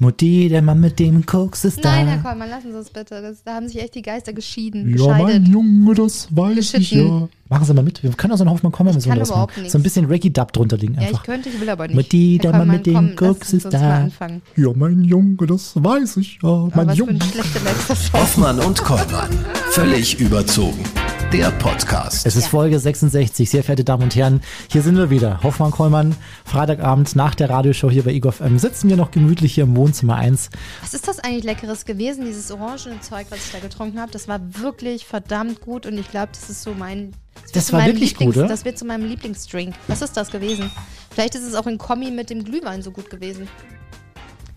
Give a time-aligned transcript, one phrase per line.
[0.00, 2.12] Mutti, der Mann mit dem Koks ist Nein, da.
[2.12, 3.20] Herr Kollmann, lassen Sie es bitte.
[3.20, 5.48] Das, da haben sich echt die Geister geschieden, Ja, mein gescheidet.
[5.48, 7.08] Junge, das weiß ich Geschitten.
[7.08, 7.28] ja.
[7.48, 8.02] Machen Sie mal mit.
[8.04, 9.60] Wir können auch so einen Hoffmann kommen, Ich wenn so was überhaupt machen.
[9.62, 9.72] nichts.
[9.72, 11.24] So ein bisschen Reggae-Dub drunter liegen Ja, ich einfach.
[11.24, 11.96] könnte, ich will aber nicht.
[11.96, 13.96] Mutti, Herr der Mann Kollmann, mit dem Koks ist uns da.
[13.96, 14.42] anfangen.
[14.54, 16.68] Ja, mein Junge, das weiß ich ja.
[16.74, 17.12] Mein was für Junge.
[17.14, 18.20] ein schlechter letzter Song.
[18.20, 19.30] Hoffmann und Kollmann.
[19.72, 20.78] Völlig überzogen.
[21.32, 22.24] Der Podcast.
[22.26, 22.48] Es ist Ja.
[22.50, 24.40] Folge 66, sehr verehrte Damen und Herren.
[24.70, 25.42] Hier sind wir wieder.
[25.42, 26.16] Hoffmann Kollmann,
[26.46, 28.58] Freitagabend nach der Radioshow hier bei Ego FM.
[28.58, 30.48] Sitzen wir noch gemütlich hier im Wohnzimmer 1.
[30.80, 34.10] Was ist das eigentlich Leckeres gewesen, dieses orangene Zeug, was ich da getrunken habe?
[34.10, 37.12] Das war wirklich verdammt gut und ich glaube, das ist so mein.
[37.52, 38.48] Das zu war wirklich Lieblings- gut, oder?
[38.48, 39.74] Das wird zu meinem Lieblingsdrink.
[39.86, 40.70] Was ist das gewesen?
[41.10, 43.48] Vielleicht ist es auch in Kombi mit dem Glühwein so gut gewesen.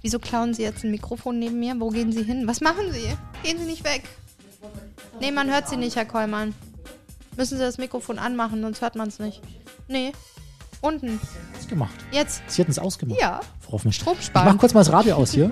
[0.01, 1.75] Wieso klauen Sie jetzt ein Mikrofon neben mir?
[1.79, 2.43] Wo gehen Sie hin?
[2.47, 3.07] Was machen Sie?
[3.43, 4.03] Gehen Sie nicht weg.
[5.19, 6.53] Nee, man hört Sie nicht, Herr Kollmann.
[7.37, 9.41] Müssen Sie das Mikrofon anmachen, sonst hört man es nicht.
[9.87, 10.11] Nee.
[10.81, 11.19] Unten.
[11.55, 11.93] Was gemacht?
[12.11, 12.41] Jetzt.
[12.47, 13.19] Sie hatten es ausgemacht.
[13.21, 13.39] Ja.
[13.71, 13.93] Hoffmann.
[13.93, 15.51] Strom Ich mach kurz mal das Radio aus hier.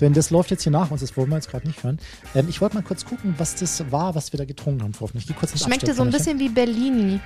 [0.00, 1.98] Denn das läuft jetzt hier nach uns, das wollen wir jetzt gerade nicht hören.
[2.34, 5.08] Ähm, ich wollte mal kurz gucken, was das war, was wir da getrunken haben, Frau.
[5.14, 6.38] Ich gehe kurz ins Schmeckte so ein Abstellkammerchen.
[6.38, 7.20] bisschen wie Bellini.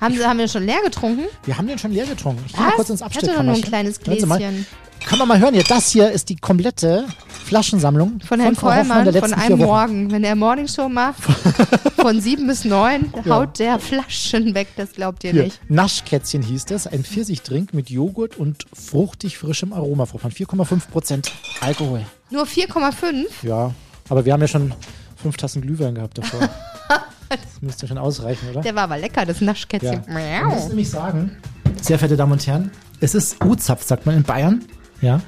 [0.00, 1.24] Haben, Sie, haben wir schon leer getrunken?
[1.44, 2.42] Wir haben den schon leer getrunken.
[2.46, 3.98] Ich gehe mal kurz ins Ich hatte nur ein Abstellkammerchen.
[3.98, 4.38] kleines mal.
[4.38, 4.66] Gläschen.
[5.06, 7.06] Können wir mal hören hier, das hier ist die komplette
[7.44, 9.58] Flaschensammlung Von Herrn Hoffmann Kollmann von einem.
[9.58, 10.10] Morgen.
[10.10, 11.22] Wenn er Morningshow macht,
[11.96, 15.60] von sieben bis neun, haut der Flaschen weg, das glaubt ihr Hier, nicht.
[15.70, 20.32] Naschkätzchen hieß das, ein Pfirsichtrink mit Joghurt und fruchtig frischem Aroma, Hoffmann.
[20.32, 22.00] 4,5 Prozent Alkohol.
[22.30, 23.26] Nur 4,5?
[23.42, 23.72] Ja,
[24.08, 24.74] aber wir haben ja schon
[25.16, 26.40] fünf Tassen Glühwein gehabt davor.
[27.28, 28.62] das müsste schon ausreichen, oder?
[28.62, 30.02] Der war aber lecker, das Naschkätzchen.
[30.08, 31.36] Ich muss nämlich sagen,
[31.80, 34.64] sehr verehrte Damen und Herren, es ist U-Zapf, sagt man in Bayern.
[35.00, 35.20] Ja.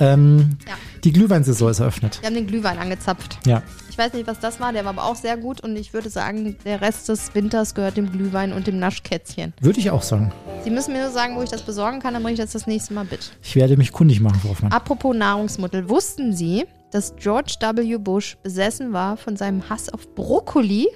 [0.00, 0.74] Ähm, Ja.
[1.04, 2.18] Die Glühweinsaison ist eröffnet.
[2.20, 3.38] Wir haben den Glühwein angezapft.
[3.46, 3.62] Ja.
[3.88, 6.10] Ich weiß nicht, was das war, der war aber auch sehr gut und ich würde
[6.10, 9.54] sagen, der Rest des Winters gehört dem Glühwein und dem Naschkätzchen.
[9.60, 10.32] Würde ich auch sagen.
[10.62, 12.66] Sie müssen mir nur sagen, wo ich das besorgen kann, dann bringe ich das das
[12.66, 13.32] nächste Mal mit.
[13.42, 14.72] Ich werde mich kundig machen, Frau Hoffmann.
[14.72, 17.96] Apropos Nahrungsmittel, wussten Sie, dass George W.
[17.98, 20.88] Bush besessen war von seinem Hass auf Brokkoli?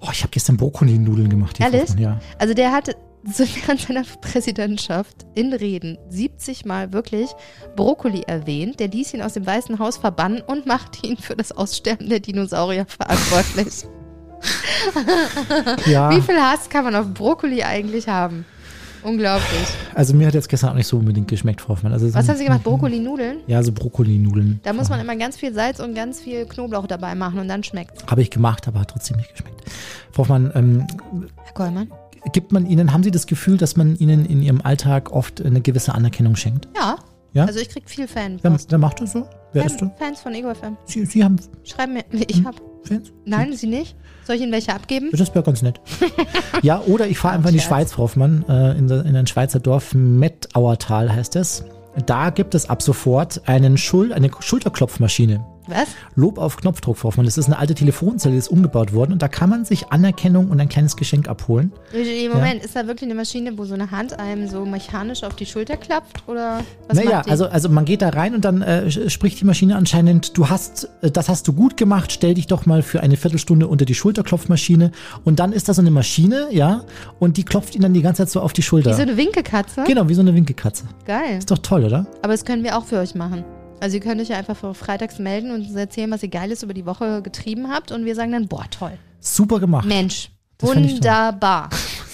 [0.00, 1.60] Oh, ich habe gestern Brokkoli-Nudeln gemacht.
[1.60, 1.90] Ehrlich?
[1.98, 2.20] Ja.
[2.38, 7.30] Also der hatte so während seiner Präsidentschaft in Reden 70 Mal wirklich
[7.76, 8.80] Brokkoli erwähnt.
[8.80, 12.20] Der ließ ihn aus dem Weißen Haus verbannen und machte ihn für das Aussterben der
[12.20, 13.84] Dinosaurier verantwortlich.
[15.86, 16.10] ja.
[16.10, 18.44] Wie viel Hass kann man auf Brokkoli eigentlich haben?
[19.04, 19.66] Unglaublich.
[19.94, 21.92] Also mir hat jetzt gestern auch nicht so unbedingt geschmeckt, Frau Hoffmann.
[21.92, 22.62] Also Was haben Sie gemacht?
[22.62, 23.40] Brokkoli-Nudeln?
[23.48, 24.60] Ja, so Brokkoli-Nudeln.
[24.62, 27.64] Da muss man immer ganz viel Salz und ganz viel Knoblauch dabei machen und dann
[27.64, 28.04] schmeckt's.
[28.08, 29.60] Habe ich gemacht, aber hat trotzdem nicht geschmeckt.
[30.12, 30.86] Frau Hoffmann, ähm,
[31.42, 31.90] Herr Kollmann?
[32.32, 35.60] Gibt man Ihnen, haben Sie das Gefühl, dass man Ihnen in Ihrem Alltag oft eine
[35.60, 36.68] gewisse Anerkennung schenkt?
[36.76, 36.96] Ja.
[37.34, 37.46] Ja?
[37.46, 38.38] Also ich krieg viel Fan.
[38.42, 39.26] Wer, wer macht das so?
[39.52, 40.06] Wer ist Fan, das?
[40.06, 40.76] Fans von Ego FM.
[40.84, 42.04] Sie, Sie haben Schreiben mir.
[42.10, 42.60] Ich hab.
[42.84, 43.12] Fans?
[43.24, 43.96] Nein, Sie nicht?
[44.24, 45.10] Soll ich Ihnen welche abgeben?
[45.12, 45.80] Das wäre ganz nett.
[46.62, 47.60] ja, oder ich fahre einfach in die.
[47.60, 51.64] Schweiz, Frau Hoffmann, äh, in, in ein Schweizer Dorf, Mettauertal heißt es.
[52.06, 55.44] Da gibt es ab sofort einen Schul eine Schulterklopfmaschine.
[55.72, 55.88] Was?
[56.14, 57.26] Lob auf Knopfdruck, Frau Hoffmann.
[57.26, 60.50] Das ist eine alte Telefonzelle, die ist umgebaut worden und da kann man sich Anerkennung
[60.50, 61.72] und ein kleines Geschenk abholen.
[62.32, 65.46] Moment, ist da wirklich eine Maschine, wo so eine Hand einem so mechanisch auf die
[65.46, 66.28] Schulter klappt?
[66.28, 69.76] Oder was naja, also, also man geht da rein und dann äh, spricht die Maschine
[69.76, 73.16] anscheinend, du hast, äh, das hast du gut gemacht, stell dich doch mal für eine
[73.16, 74.92] Viertelstunde unter die Schulterklopfmaschine
[75.24, 76.82] und dann ist da so eine Maschine, ja,
[77.18, 78.90] und die klopft ihn dann die ganze Zeit so auf die Schulter.
[78.90, 79.84] Wie so eine Winkekatze?
[79.86, 80.84] genau, wie so eine Winkelkatze.
[81.06, 81.38] Geil.
[81.38, 82.06] Ist doch toll, oder?
[82.22, 83.44] Aber das können wir auch für euch machen.
[83.82, 86.72] Also ihr könnt euch ja einfach freitags melden und uns erzählen, was ihr Geiles über
[86.72, 88.92] die Woche getrieben habt und wir sagen dann, boah, toll.
[89.18, 89.86] Super gemacht.
[89.88, 91.68] Mensch, Das ich wunderbar.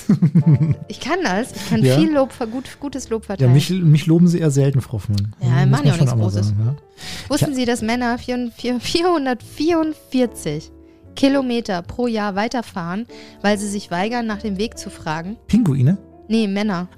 [0.88, 1.52] ich kann das.
[1.54, 1.98] Ich kann Ja.
[1.98, 3.52] viel Lob, gut, gutes Lob Ja, verteilen.
[3.52, 5.34] mich, mich loben sie eher selten, Frau Hoffmann.
[5.42, 6.46] Ja, machen man ja auch nichts Großes.
[6.48, 6.74] sagen, ja.
[7.28, 10.70] Wussten Sie, dass Männer 4- 444
[11.16, 13.06] Kilometer pro Jahr weiterfahren,
[13.42, 15.36] weil sie sich weigern, nach dem Weg zu fragen?
[15.48, 15.98] Pinguine?
[16.28, 16.88] Nee, Männer.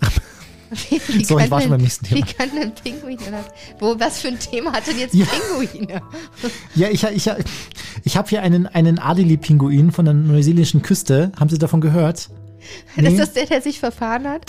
[0.70, 2.26] Wie, wie Sorry, ich war schon beim nächsten Thema.
[2.26, 3.44] Wie können denn Pinguine?
[3.78, 5.26] Wo, was für ein Thema hat denn jetzt Ja.
[5.26, 6.00] Pinguine?
[6.75, 7.31] Ja, ich, ich,
[8.04, 11.32] ich habe hier einen, einen Adeli-Pinguin von der neuseeländischen Küste.
[11.38, 12.28] Haben Sie davon gehört?
[12.94, 13.09] Nee.
[13.09, 14.42] Ist das der, der sich verfahren hat?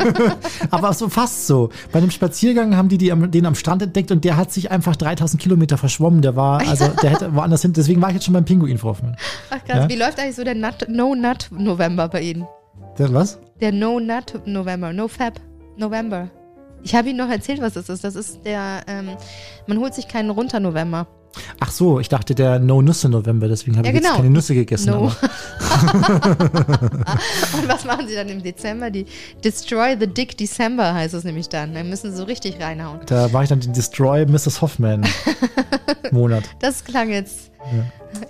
[0.70, 1.70] Aber so fast so.
[1.92, 4.70] Bei einem Spaziergang haben die, die am, den am Strand entdeckt und der hat sich
[4.70, 6.22] einfach 3000 Kilometer verschwommen.
[6.22, 7.72] Der war, also der hätte woanders hin.
[7.72, 9.16] Deswegen war ich jetzt schon beim Pinguin, Hoffmann.
[9.50, 9.88] Ach krass, Ja.
[9.88, 12.46] wie läuft eigentlich so der Nut, No-Nut-November bei Ihnen?
[12.98, 13.38] Der, was?
[13.60, 14.92] Der No-Nut-November,
[15.80, 16.28] No-Fab-November.
[16.82, 18.04] Ich habe Ihnen noch erzählt, was das ist.
[18.04, 19.10] Das ist der, ähm,
[19.66, 21.06] man holt sich keinen runter November.
[21.60, 24.16] Ach so, ich dachte der No-Nüsse-November, deswegen habe Ja, ich jetzt genau.
[24.16, 24.90] keine Nüsse gegessen.
[24.90, 25.02] No.
[25.04, 25.14] Und
[27.68, 28.90] was machen sie dann im Dezember?
[28.90, 29.06] Die
[29.44, 31.72] Destroy the Dick December heißt es nämlich dann.
[31.74, 33.00] Dann müssen sie so richtig reinhauen.
[33.06, 34.60] da war ich dann den Destroy Mrs.
[34.60, 35.06] Hoffman
[36.10, 36.44] Monat.
[36.60, 37.49] Das klang jetzt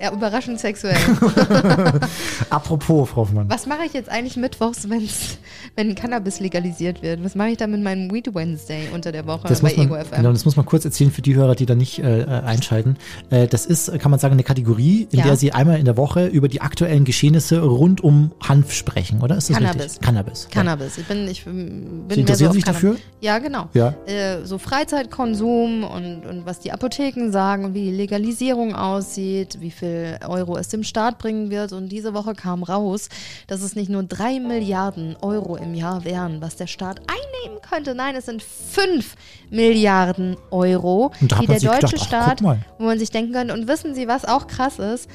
[0.00, 0.12] ja.
[0.12, 0.96] überraschend sexuell.
[2.50, 3.48] Apropos, Frau Hoffmann.
[3.48, 5.38] Was mache ich jetzt eigentlich mittwochs, wenn es
[5.76, 7.22] wenn Cannabis legalisiert wird?
[7.24, 9.94] Was mache ich da mit meinem Weed Wednesday unter der Woche Das bei man, Ego
[9.96, 10.16] FM?
[10.16, 12.96] genau, das muss man kurz erzählen für die Hörer, die da nicht äh, äh, einschalten.
[13.30, 15.26] Äh, das ist, kann man sagen, eine Kategorie, in Ja.
[15.26, 19.36] der Sie einmal in der Woche über die aktuellen Geschehnisse rund um Hanf sprechen, oder?
[19.36, 19.82] Ist das Cannabis.
[19.84, 20.00] richtig?
[20.00, 20.48] Cannabis.
[20.50, 20.98] Cannabis.
[20.98, 22.96] Ich bin, ich bin Sie interessieren sich dafür?
[23.20, 23.68] Ja, genau.
[23.74, 23.94] Ja.
[24.06, 29.70] Äh, so Freizeitkonsum und, und was die Apotheken sagen und wie die Legalisierung aussieht, wie
[29.70, 31.72] viel Euro es dem Staat bringen wird.
[31.72, 33.08] Und diese Woche kam raus,
[33.46, 37.94] dass es nicht nur drei Milliarden Euro im Jahr wären, was der Staat einnehmen könnte.
[37.94, 39.16] Nein, es sind fünf
[39.50, 42.42] Milliarden Euro, die der deutsche gedacht, ach, Staat,
[42.78, 43.54] wo man sich denken könnte.
[43.54, 45.08] Und wissen Sie, was auch krass ist?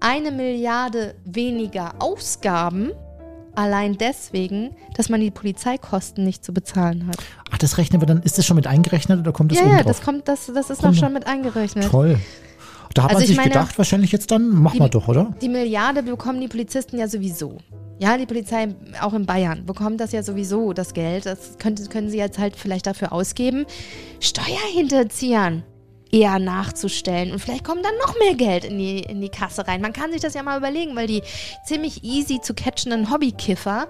[0.00, 2.90] Eine Milliarde weniger Ausgaben.
[3.54, 7.16] Allein deswegen, dass man die Polizeikosten nicht zu bezahlen hat.
[7.50, 9.82] Ach, das rechnen wir dann, ist das schon mit eingerechnet oder kommt das ja, ja,
[9.82, 10.94] das kommt, das, das ist noch.
[10.94, 11.90] schon mit eingerechnet.
[11.90, 12.18] Toll.
[12.94, 15.34] Da hat Also man ich sich meine- gedacht, wahrscheinlich jetzt dann, machen wir doch, oder?
[15.40, 17.58] Die Milliarde bekommen die Polizisten ja sowieso.
[17.98, 21.24] Ja, die Polizei auch in Bayern bekommt das ja sowieso, das Geld.
[21.24, 23.64] Das könnte, können sie jetzt halt vielleicht dafür ausgeben,
[24.20, 25.62] Steuerhinterziehern
[26.10, 27.32] eher nachzustellen.
[27.32, 29.80] Und vielleicht kommt dann noch mehr Geld in die, in die Kasse rein.
[29.80, 31.22] Man kann sich das ja mal überlegen, weil die
[31.64, 33.86] ziemlich easy zu catchenden Hobbykiffer,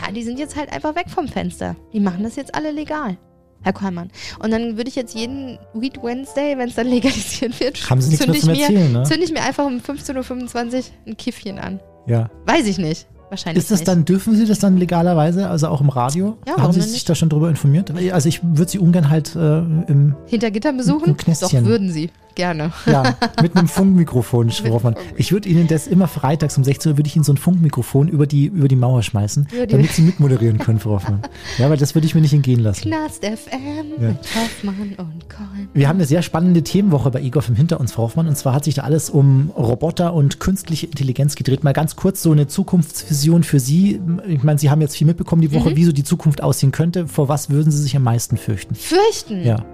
[0.00, 1.76] ja, die sind jetzt halt einfach weg vom Fenster.
[1.92, 3.18] Die machen das jetzt alle legal.
[3.62, 4.10] Herr Kollmann.
[4.42, 8.10] Und dann würde ich jetzt jeden Weed Wednesday, wenn es dann legalisiert wird, Haben Sie
[8.10, 9.02] nichts zünd mehr zum ich mir, Erzählen, ne?
[9.04, 11.80] zünd ich mir einfach um 15.25 Uhr ein Kiffchen an.
[12.06, 12.30] Ja.
[12.46, 13.06] Weiß ich nicht.
[13.30, 13.88] Wahrscheinlich Ist das nicht.
[13.88, 16.38] dann, dürfen Sie das dann legalerweise, also auch im Radio?
[16.46, 17.10] Ja, Haben Sie sich nicht?
[17.10, 17.92] da schon drüber informiert?
[18.10, 21.10] Also ich würde Sie ungern halt äh, im, Hinter Gittern besuchen?
[21.10, 21.64] Ein Knästchen.
[21.64, 22.08] Doch, würden sie.
[22.38, 22.72] Gerne.
[22.86, 24.94] ja, mit einem Funkmikrofon, Frau Hoffmann.
[25.16, 28.06] Ich würde Ihnen das immer freitags um 16 Uhr, würde ich Ihnen so ein Funkmikrofon
[28.06, 31.20] über die, über die Mauer schmeißen, die- damit Sie mitmoderieren können, Frau Hoffmann.
[31.58, 32.82] Ja, weil das würde ich mir nicht entgehen lassen.
[32.82, 34.08] Knast FM Ja.
[34.10, 35.68] mit Hoffmann und Kolm.
[35.74, 38.28] Wir haben eine sehr spannende Themenwoche bei EGOF im hinter uns, Frau Hoffmann.
[38.28, 41.64] Und zwar hat sich da alles um Roboter und künstliche Intelligenz gedreht.
[41.64, 44.00] Mal ganz kurz so eine Zukunftsvision für Sie.
[44.28, 45.54] Ich meine, Sie haben jetzt viel mitbekommen die Mhm.
[45.54, 47.08] Woche, wie so die Zukunft aussehen könnte.
[47.08, 48.76] Vor was würden Sie sich am meisten fürchten?
[48.76, 49.42] Fürchten.
[49.44, 49.64] Ja.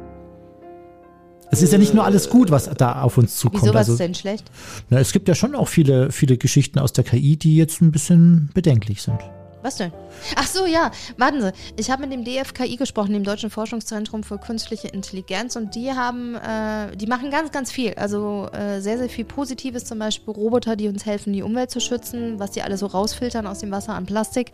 [1.55, 3.63] Es ist ja nicht nur alles gut, was da auf uns zukommt.
[3.63, 4.51] Wieso, was also, ist denn schlecht?
[4.91, 7.93] na, es gibt ja schon auch viele, viele Geschichten aus der KI, die jetzt ein
[7.93, 9.21] bisschen bedenklich sind.
[9.65, 9.93] Was denn?
[10.37, 10.91] Ach so, ja.
[11.17, 11.51] Warten Sie.
[11.79, 15.57] Ich habe mit dem DFKI gesprochen, dem Deutschen Forschungszentrum für Künstliche Intelligenz.
[15.57, 17.95] Und die haben, äh, die machen ganz, ganz viel.
[17.95, 19.87] Also äh, sehr, sehr viel Positives.
[19.87, 22.39] Zum Beispiel Roboter, die uns helfen, die Umwelt zu schützen.
[22.39, 24.53] Was die alle so rausfiltern aus dem Wasser an Plastik.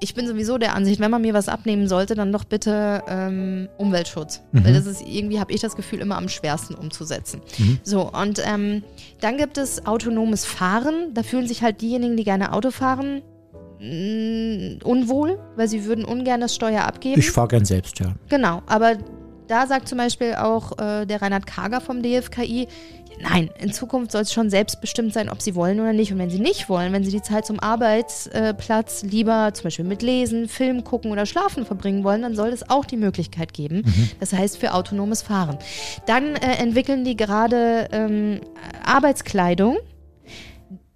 [0.00, 3.68] Ich bin sowieso der Ansicht, wenn man mir was abnehmen sollte, dann doch bitte ähm,
[3.76, 4.40] Umweltschutz.
[4.52, 7.42] Weil das ist irgendwie, habe ich das Gefühl, immer am schwersten umzusetzen.
[7.82, 8.82] So, und ähm,
[9.20, 11.12] dann gibt es autonomes Fahren.
[11.12, 13.20] Da fühlen sich halt diejenigen, die gerne Auto fahren,
[13.80, 17.18] unwohl, weil sie würden ungern das Steuer abgeben.
[17.18, 18.14] Ich fahre gern selbst, ja.
[18.28, 18.96] Genau, aber
[19.46, 22.68] da sagt zum Beispiel auch äh, der Reinhard Kager vom DFKI,
[23.20, 26.12] nein, in Zukunft soll es schon selbstbestimmt sein, ob sie wollen oder nicht.
[26.12, 30.02] Und wenn sie nicht wollen, wenn sie die Zeit zum Arbeitsplatz lieber zum Beispiel mit
[30.02, 33.82] Lesen, Film gucken oder Schlafen verbringen wollen, dann soll es auch die Möglichkeit geben.
[34.20, 35.58] Das heißt für autonomes Fahren.
[36.06, 38.40] Dann äh, entwickeln die gerade ähm,
[38.84, 39.78] Arbeitskleidung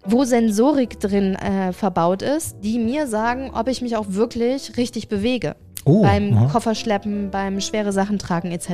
[0.04, 5.08] wo Sensorik drin äh, verbaut ist, die mir sagen, ob ich mich auch wirklich richtig
[5.08, 5.56] bewege.
[5.84, 6.46] Oh, beim aha.
[6.46, 8.69] Kofferschleppen, beim schwere Sachen tragen etc.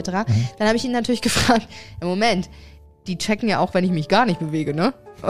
[0.58, 1.66] Dann habe ich ihn natürlich gefragt,
[2.00, 2.50] im Moment,
[3.06, 4.92] die checken ja auch, wenn ich mich gar nicht bewege, ne?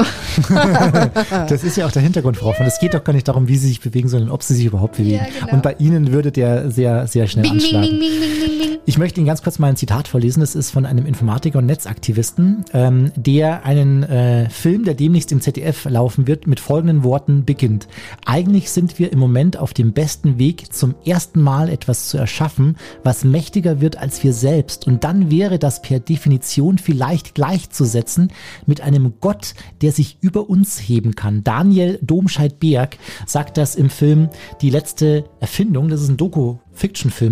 [1.49, 2.69] Das ist ja auch der Hintergrund, Frau Hoffmann.
[2.69, 4.97] Es geht doch gar nicht darum, wie Sie sich bewegen, sondern ob Sie sich überhaupt
[4.97, 5.17] bewegen.
[5.17, 5.53] Ja, genau.
[5.55, 7.99] Und bei Ihnen würde der sehr, sehr schnell Bing, bing, anschlagen.
[7.99, 8.78] bing, bing, bing, bing, bing.
[8.89, 10.41] Ich möchte Ihnen ganz kurz mal ein Zitat vorlesen.
[10.41, 15.43] Das ist von einem Informatiker und Netzaktivisten, ähm, der einen äh, Film, der demnächst im
[15.43, 17.87] ZDF laufen wird, mit folgenden Worten beginnt.
[18.25, 22.79] Eigentlich sind wir im Moment auf dem besten Weg, zum ersten Mal etwas zu erschaffen,
[23.05, 24.87] was mächtiger wird als wir selbst.
[24.87, 28.33] Und dann wäre das per Definition vielleicht gleichzusetzen
[28.65, 29.53] mit einem Gott,
[29.83, 31.45] der sich über uns heben kann.
[31.45, 34.31] Daniel Domscheit-Berg sagt das im Film
[34.63, 35.91] Die letzte Erfindung.
[35.91, 36.68] Das ist ein Doku-Fiction-Film,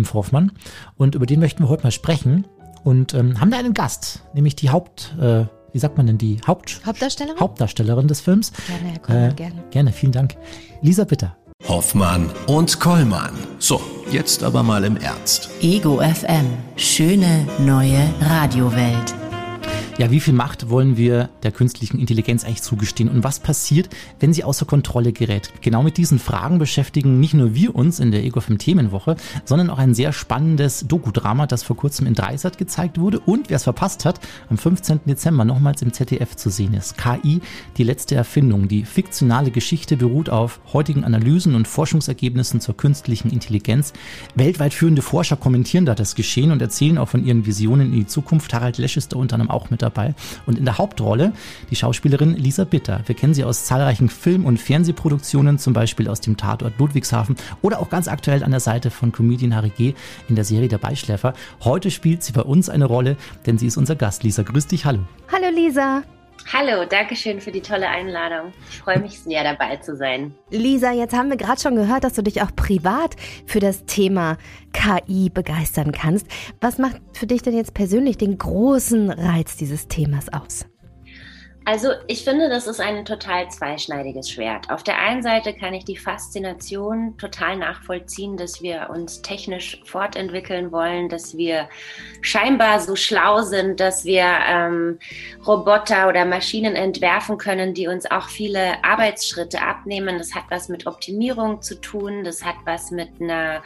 [0.05, 0.51] Frau Hoffmann.
[0.97, 2.45] Und über den möchten wir heute mal sprechen.
[2.83, 6.39] Und ähm, haben da einen Gast, nämlich die Haupt, äh, wie sagt man denn, die
[6.47, 7.39] Haupt, Hauptdarstellerin?
[7.39, 8.53] Hauptdarstellerin des Films.
[8.67, 9.63] Gerne, Herr Kollmann, Äh, gerne.
[9.71, 10.35] Gerne, vielen Dank.
[10.81, 11.35] Lisa Bitter.
[11.67, 13.33] Hoffmann und Kollmann.
[13.59, 15.49] So, jetzt aber mal im Ernst.
[15.61, 16.45] Ego FM.
[16.77, 19.26] Schöne neue Radiowelt.
[19.99, 23.89] Ja, wie viel Macht wollen wir der künstlichen Intelligenz eigentlich zugestehen und was passiert,
[24.19, 25.51] wenn sie außer Kontrolle gerät?
[25.61, 29.79] Genau mit diesen Fragen beschäftigen nicht nur wir uns in der EgoFM Themenwoche, sondern auch
[29.79, 34.05] ein sehr spannendes Doku-Drama, das vor kurzem in Dreisat gezeigt wurde und wer es verpasst
[34.05, 34.19] hat,
[34.51, 34.99] am 15.
[35.07, 36.95] Dezember nochmals im ZDF zu sehen ist.
[36.99, 37.41] KI,
[37.77, 38.67] die letzte Erfindung.
[38.67, 43.93] Die fiktionale Geschichte beruht auf heutigen Analysen und Forschungsergebnissen zur künstlichen Intelligenz.
[44.35, 48.07] Weltweit führende Forscher kommentieren da das Geschehen und erzählen auch von ihren Visionen in die
[48.07, 48.53] Zukunft.
[48.53, 49.86] Harald Lesch ist da unter anderem auch mit dabei.
[49.89, 50.13] Dabei.
[50.45, 51.33] Und in der Hauptrolle
[51.69, 53.01] die Schauspielerin Lisa Bitter.
[53.05, 57.79] Wir kennen sie aus zahlreichen Film- und Fernsehproduktionen, zum Beispiel aus dem Tatort Ludwigshafen oder
[57.79, 59.93] auch ganz aktuell an der Seite von Comedian Harry G.
[60.29, 61.33] in der Serie Der Beischläfer.
[61.63, 64.23] Heute spielt sie bei uns eine Rolle, denn sie ist unser Gast.
[64.23, 64.99] Lisa, grüß dich, hallo.
[65.31, 66.03] Hallo Lisa.
[66.53, 68.53] Hallo, danke schön für die tolle Einladung.
[68.69, 70.33] Ich freue mich sehr dabei zu sein.
[70.49, 74.37] Lisa, jetzt haben wir gerade schon gehört, dass du dich auch privat für das Thema
[74.71, 76.25] KI begeistern kannst.
[76.61, 80.65] Was macht für dich denn jetzt persönlich den großen Reiz dieses Themas aus?
[81.67, 84.71] Also ich finde, das ist ein total zweischneidiges Schwert.
[84.71, 90.71] Auf der einen Seite kann ich die Faszination total nachvollziehen, dass wir uns technisch fortentwickeln
[90.71, 91.67] wollen, dass wir
[92.21, 94.97] scheinbar so schlau sind, dass wir ähm,
[95.45, 100.19] Roboter oder Maschinen entwerfen können, die uns auch viele Arbeitsschritte abnehmen.
[100.19, 103.61] Das hat was mit Optimierung zu tun, das hat was mit einer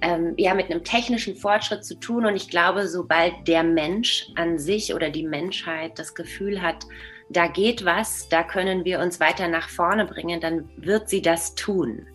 [0.00, 2.24] ähm, ja, mit einem technischen Fortschritt zu tun.
[2.24, 6.86] Und ich glaube, sobald der Mensch an sich oder die Menschheit das Gefühl hat,
[7.34, 11.54] da geht was, da können wir uns weiter nach vorne bringen, dann wird sie das
[11.54, 12.06] tun.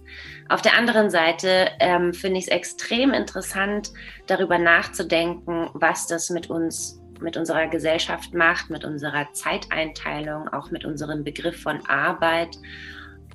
[0.47, 3.91] Auf der anderen Seite ähm, finde ich es extrem interessant,
[4.25, 10.85] darüber nachzudenken, was das mit uns, mit unserer Gesellschaft macht, mit unserer Zeiteinteilung, auch mit
[10.85, 12.57] unserem Begriff von Arbeit.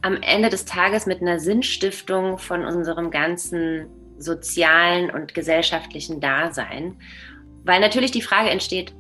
[0.02, 3.86] Am Ende des Tages mit einer Sinnstiftung von unserem ganzen
[4.18, 6.96] sozialen und gesellschaftlichen Dasein.
[7.64, 8.94] Weil natürlich die Frage entsteht,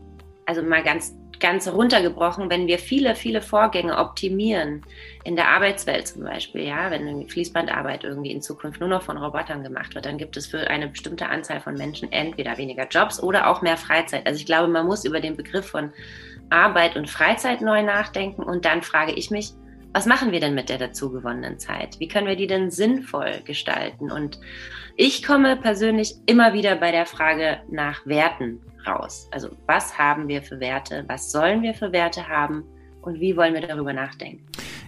[0.46, 1.14] also mal ganz
[1.44, 4.80] ganz runtergebrochen, wenn wir viele, viele Vorgänge optimieren,
[5.24, 9.62] in der Arbeitswelt zum Beispiel, ja, wenn Fließbandarbeit irgendwie in Zukunft nur noch von Robotern
[9.62, 13.50] gemacht wird, dann gibt es für eine bestimmte Anzahl von Menschen entweder weniger Jobs oder
[13.50, 14.26] auch mehr Freizeit.
[14.26, 15.92] Also ich glaube, man muss über den Begriff von
[16.48, 19.52] Arbeit und Freizeit neu nachdenken und dann frage ich mich,
[19.94, 22.00] was machen wir denn mit der dazu gewonnenen Zeit?
[22.00, 24.10] Wie können wir die denn sinnvoll gestalten?
[24.10, 24.40] Und
[24.96, 29.28] ich komme persönlich immer wieder bei der Frage nach Werten raus.
[29.30, 31.04] Also was haben wir für Werte?
[31.06, 32.64] Was sollen wir für Werte haben?
[33.02, 34.44] Und wie wollen wir darüber nachdenken?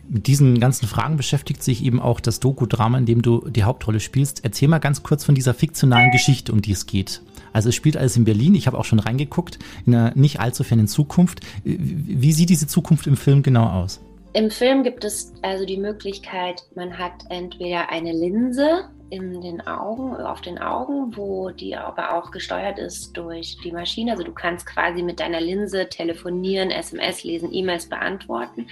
[0.09, 4.01] Mit diesen ganzen Fragen beschäftigt sich eben auch das Doku-Drama, in dem du die Hauptrolle
[4.01, 4.45] spielst.
[4.45, 7.23] Erzähl mal ganz kurz von dieser fiktionalen Geschichte, um die es geht.
[7.53, 8.57] Also es spielt alles in Berlin.
[8.57, 11.41] Ich habe auch schon reingeguckt, in einer nicht allzu fernen Zukunft.
[11.63, 14.01] Wie sieht diese Zukunft im Film genau aus?
[14.37, 20.15] Im Film gibt es also die Möglichkeit, man hat entweder eine Linse in den Augen,
[20.15, 24.11] auf den Augen, wo die aber auch gesteuert ist durch die Maschine.
[24.11, 28.67] Also du kannst quasi mit deiner Linse telefonieren, SMS lesen, E-Mails beantworten.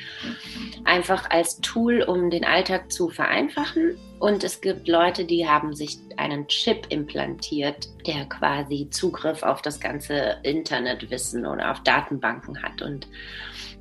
[0.85, 3.97] Einfach als Tool, um den Alltag zu vereinfachen.
[4.25, 9.81] Und es gibt Leute, die haben sich einen Chip implantiert, der quasi Zugriff auf das
[9.81, 12.81] ganze Internetwissen oder auf Datenbanken hat.
[12.81, 13.07] Und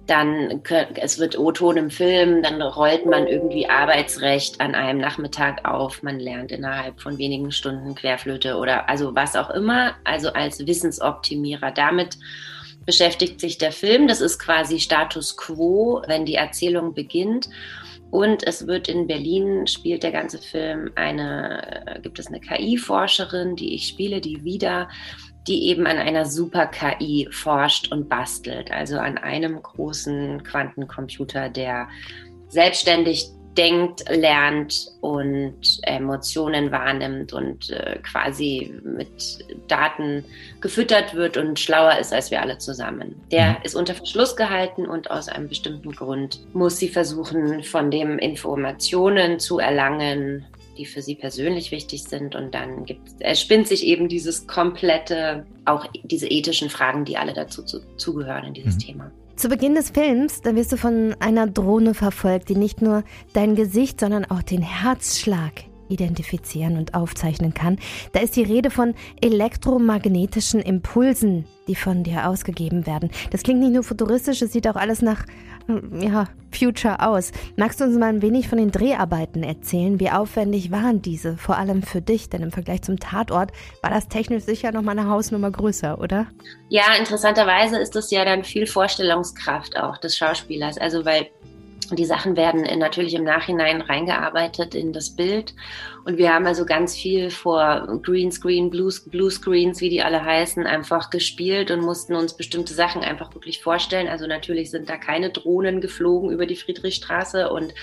[0.06, 0.62] dann
[0.96, 6.20] es wird O-Ton im Film, dann rollt man irgendwie Arbeitsrecht an einem Nachmittag auf, man
[6.20, 11.72] lernt innerhalb von wenigen Stunden Querflöte oder also was auch immer, also als Wissensoptimierer.
[11.72, 12.18] Damit
[12.86, 14.10] beschäftigt sich der Film.
[14.10, 17.48] Das ist quasi Status quo, wenn die Erzählung beginnt.
[18.14, 23.74] Und es wird in Berlin, spielt der ganze Film, eine, gibt es eine KI-Forscherin, die
[23.74, 24.88] ich spiele, die wieder
[25.48, 31.90] die eben an einer Super-KI forscht und bastelt, also an einem großen Quantencomputer, der
[32.48, 40.26] selbstständig denkt, lernt und Emotionen wahrnimmt und äh, quasi mit Daten
[40.62, 43.16] gefüttert wird und schlauer ist als wir alle zusammen.
[43.32, 43.58] Der mhm.
[43.64, 49.40] ist unter Verschluss gehalten und aus einem bestimmten Grund muss sie versuchen, von dem Informationen
[49.40, 50.46] zu erlangen,
[50.78, 52.36] die für sie persönlich wichtig sind.
[52.36, 57.34] Und dann gibt, es spinnt sich eben dieses komplette, auch diese ethischen Fragen, die alle
[57.34, 58.80] dazu zu, zugehören in dieses mhm.
[58.80, 59.12] Thema.
[59.36, 63.04] Zu Beginn des Films, da wirst du von einer Drohne verfolgt, die nicht nur
[63.34, 65.54] dein Gesicht, sondern auch den Herzschlag
[65.90, 67.78] identifizieren und aufzeichnen kann.
[68.12, 73.10] Da ist die Rede von elektromagnetischen Impulsen, die von dir ausgegeben werden.
[73.32, 75.26] Das klingt nicht nur futuristisch, es sieht auch alles nach
[76.00, 77.32] ja, Future aus.
[77.56, 80.00] Magst du uns mal ein wenig von den Dreharbeiten erzählen?
[80.00, 82.30] Wie aufwendig waren diese, vor allem für dich?
[82.30, 86.28] Denn im Vergleich zum Tatort war das technisch sicher noch mal eine Hausnummer größer, oder?
[86.70, 90.78] Ja, interessanterweise ist das ja dann viel Vorstellungskraft auch des Schauspielers.
[90.78, 91.28] Also weil
[91.92, 95.54] die Sachen werden natürlich im Nachhinein reingearbeitet in das Bild.
[96.06, 100.66] Und wir haben also ganz viel vor Greenscreen, Blue, Blue Screens, wie die alle heißen,
[100.66, 104.08] einfach gespielt und mussten uns bestimmte Sachen einfach wirklich vorstellen.
[104.08, 107.74] Also natürlich sind da keine Drohnen geflogen über die Friedrichstraße und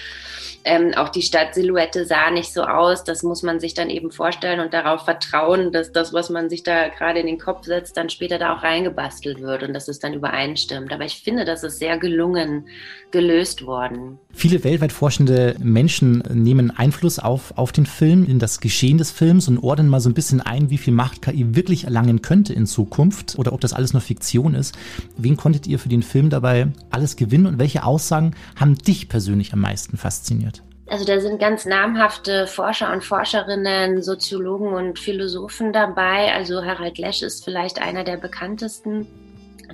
[0.65, 3.05] ähm, auch die Stadtsilhouette sah nicht so aus.
[3.05, 6.63] Das muss man sich dann eben vorstellen und darauf vertrauen, dass das, was man sich
[6.63, 9.99] da gerade in den Kopf setzt, dann später da auch reingebastelt wird und dass es
[9.99, 10.93] dann übereinstimmt.
[10.93, 12.67] Aber ich finde, das ist sehr gelungen
[13.11, 14.19] gelöst worden.
[14.33, 19.13] Viele weltweit forschende Menschen nehmen Einfluss auf, auf den Film Film, in das Geschehen des
[19.13, 22.53] Films und ordnen mal so ein bisschen ein, wie viel Macht KI wirklich erlangen könnte
[22.53, 24.77] in Zukunft oder ob das alles nur Fiktion ist.
[25.17, 29.53] Wen konntet ihr für den Film dabei alles gewinnen und welche Aussagen haben dich persönlich
[29.53, 30.65] am meisten fasziniert?
[30.89, 36.35] Also da sind ganz namhafte Forscher und Forscherinnen, Soziologen und Philosophen dabei.
[36.35, 39.07] Also Harald Lesch ist vielleicht einer der bekanntesten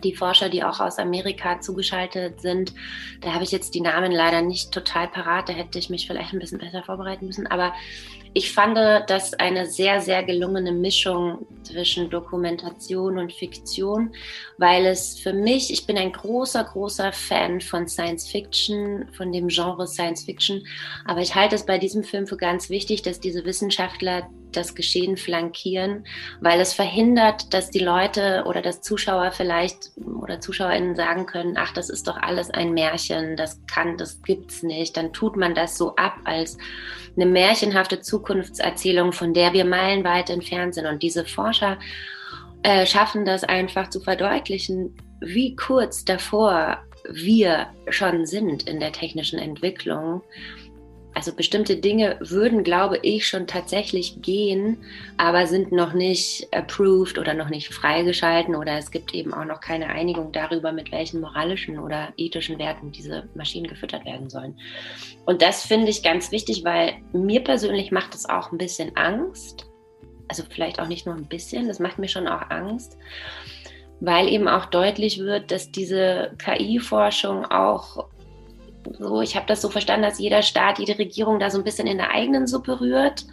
[0.00, 2.72] die Forscher, die auch aus Amerika zugeschaltet sind.
[3.20, 6.32] Da habe ich jetzt die Namen leider nicht total parat, da hätte ich mich vielleicht
[6.32, 7.46] ein bisschen besser vorbereiten müssen.
[7.46, 7.72] Aber
[8.36, 14.12] ich fand das eine sehr, sehr gelungene Mischung zwischen Dokumentation und Fiktion,
[14.58, 19.48] weil es für mich, ich bin ein großer, großer Fan von Science Fiction, von dem
[19.48, 20.66] Genre Science Fiction,
[21.06, 25.16] aber ich halte es bei diesem Film für ganz wichtig, dass diese Wissenschaftler das Geschehen
[25.16, 26.04] flankieren,
[26.40, 31.72] weil es verhindert, dass die Leute oder das Zuschauer vielleicht oder ZuschauerInnen sagen können, ach,
[31.72, 34.96] das ist doch alles ein Märchen, das kann, das gibt's nicht.
[34.96, 36.56] Dann tut man das so ab als
[37.16, 40.86] eine märchenhafte Zukunftserzählung, von der wir meilenweit entfernt sind.
[40.86, 41.78] Und diese Forscher
[42.62, 49.38] äh, schaffen das einfach zu verdeutlichen, wie kurz davor wir schon sind in der technischen
[49.38, 50.22] Entwicklung
[51.16, 54.76] also bestimmte Dinge würden, glaube ich, schon tatsächlich gehen,
[55.16, 59.62] aber sind noch nicht approved oder noch nicht freigeschalten oder es gibt eben auch noch
[59.62, 64.58] keine Einigung darüber, mit welchen moralischen oder ethischen Werten diese Maschinen gefüttert werden sollen.
[65.24, 69.64] Und das finde ich ganz wichtig, weil mir persönlich macht es auch ein bisschen Angst.
[70.28, 72.98] Also vielleicht auch nicht nur ein bisschen, das macht mir schon auch Angst,
[74.00, 78.06] weil eben auch deutlich wird, dass diese KI-Forschung auch
[78.98, 81.86] so, ich habe das so verstanden, dass jeder Staat, jede Regierung da so ein bisschen
[81.86, 83.24] in der eigenen Suppe rührt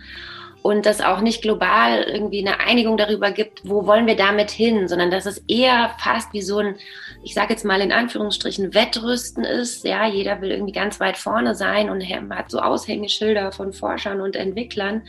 [0.63, 4.87] und dass auch nicht global irgendwie eine Einigung darüber gibt, wo wollen wir damit hin,
[4.87, 6.75] sondern dass es eher fast wie so ein,
[7.21, 9.83] ich sage jetzt mal in Anführungsstrichen, Wettrüsten ist.
[9.83, 14.37] Ja, jeder will irgendwie ganz weit vorne sein und hat so Aushängeschilder von Forschern und
[14.37, 15.01] Entwicklern,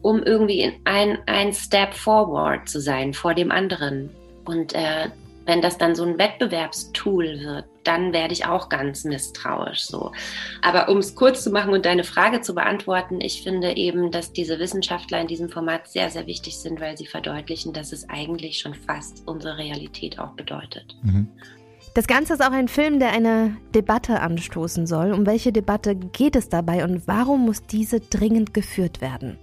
[0.00, 4.08] um irgendwie ein, ein Step forward zu sein vor dem anderen.
[4.46, 5.10] Und äh,
[5.46, 10.12] wenn das dann so ein Wettbewerbstool wird, dann werde ich auch ganz misstrauisch so.
[10.60, 14.32] Aber um es kurz zu machen und deine Frage zu beantworten, ich finde eben, dass
[14.32, 18.58] diese Wissenschaftler in diesem Format sehr, sehr wichtig sind, weil sie verdeutlichen, dass es eigentlich
[18.58, 20.96] schon fast unsere Realität auch bedeutet.
[21.02, 21.28] Mhm.
[21.94, 25.12] Das Ganze ist auch ein Film, der eine Debatte anstoßen soll.
[25.12, 29.38] Um welche Debatte geht es dabei und warum muss diese dringend geführt werden?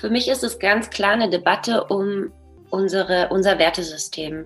[0.00, 2.30] Für mich ist es ganz klar eine Debatte um
[2.70, 4.44] unsere, unser Wertesystem.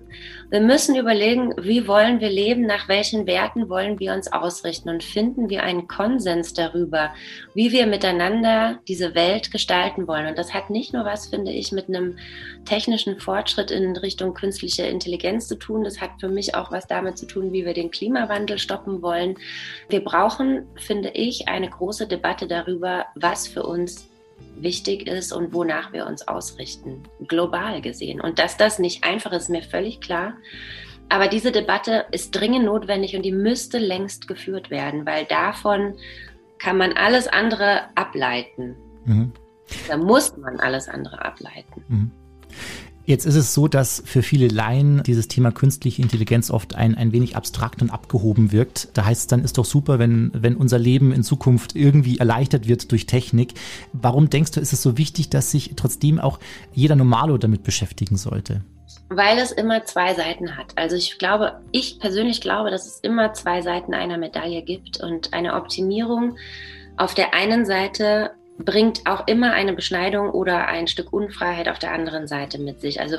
[0.49, 5.03] Wir müssen überlegen, wie wollen wir leben, nach welchen Werten wollen wir uns ausrichten und
[5.03, 7.13] finden wir einen Konsens darüber,
[7.53, 10.27] wie wir miteinander diese Welt gestalten wollen.
[10.27, 12.17] Und das hat nicht nur was, finde ich, mit einem
[12.65, 15.83] technischen Fortschritt in Richtung künstliche Intelligenz zu tun.
[15.83, 19.35] Das hat für mich auch was damit zu tun, wie wir den Klimawandel stoppen wollen.
[19.89, 24.07] Wir brauchen, finde ich, eine große Debatte darüber, was für uns
[24.55, 28.21] wichtig ist und wonach wir uns ausrichten, global gesehen.
[28.21, 30.35] Und dass das nicht einfach ist, ist mir völlig klar.
[31.09, 35.95] Aber diese Debatte ist dringend notwendig und die müsste längst geführt werden, weil davon
[36.57, 38.75] kann man alles andere ableiten.
[39.05, 39.33] Mhm.
[39.87, 41.83] Da muss man alles andere ableiten.
[41.87, 42.11] Mhm.
[43.05, 47.11] Jetzt ist es so, dass für viele Laien dieses Thema künstliche Intelligenz oft ein, ein
[47.11, 48.89] wenig abstrakt und abgehoben wirkt.
[48.93, 52.67] Da heißt es dann, ist doch super, wenn, wenn unser Leben in Zukunft irgendwie erleichtert
[52.69, 53.55] wird durch Technik.
[53.91, 56.39] Warum denkst du, ist es so wichtig, dass sich trotzdem auch
[56.71, 58.61] jeder Normalo damit beschäftigen sollte?
[59.09, 60.77] Weil es immer zwei Seiten hat.
[60.77, 65.33] Also ich glaube, ich persönlich glaube, dass es immer zwei Seiten einer Medaille gibt und
[65.33, 66.37] eine Optimierung
[66.95, 71.91] auf der einen Seite bringt auch immer eine Beschneidung oder ein Stück Unfreiheit auf der
[71.91, 73.01] anderen Seite mit sich.
[73.01, 73.17] Also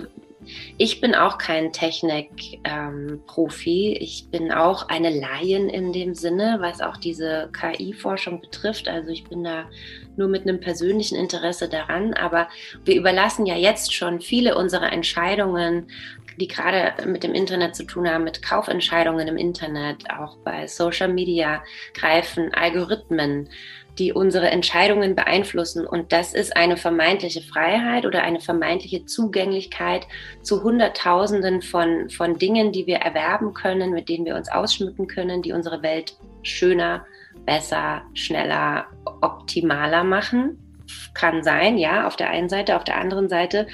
[0.76, 3.92] ich bin auch kein Technik-Profi.
[3.92, 8.88] Ähm, ich bin auch eine Laien in dem Sinne, was auch diese KI-Forschung betrifft.
[8.88, 9.66] Also ich bin da
[10.16, 12.14] nur mit einem persönlichen Interesse daran.
[12.14, 12.48] Aber
[12.84, 15.88] wir überlassen ja jetzt schon viele unserer Entscheidungen,
[16.38, 21.08] die gerade mit dem Internet zu tun haben, mit Kaufentscheidungen im Internet, auch bei Social
[21.08, 21.62] Media
[21.94, 23.48] greifen Algorithmen
[23.98, 25.86] die unsere Entscheidungen beeinflussen.
[25.86, 30.06] Und das ist eine vermeintliche Freiheit oder eine vermeintliche Zugänglichkeit
[30.42, 35.42] zu Hunderttausenden von, von Dingen, die wir erwerben können, mit denen wir uns ausschmücken können,
[35.42, 37.06] die unsere Welt schöner,
[37.46, 38.86] besser, schneller,
[39.20, 40.58] optimaler machen.
[41.14, 42.76] Kann sein, ja, auf der einen Seite.
[42.76, 43.66] Auf der anderen Seite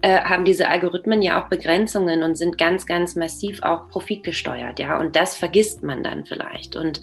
[0.00, 4.98] äh, haben diese Algorithmen ja auch Begrenzungen und sind ganz, ganz massiv auch profitgesteuert, ja.
[4.98, 6.76] Und das vergisst man dann vielleicht.
[6.76, 7.00] Und